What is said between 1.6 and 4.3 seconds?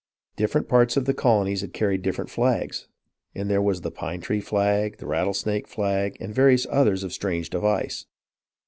had carried different flags, and there was the "Pine